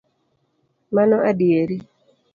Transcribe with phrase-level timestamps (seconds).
[0.95, 1.77] Mano adieri